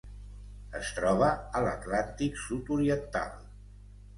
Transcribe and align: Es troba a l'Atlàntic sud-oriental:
Es 0.79 0.89
troba 1.01 1.27
a 1.59 1.61
l'Atlàntic 1.67 2.41
sud-oriental: 2.47 3.37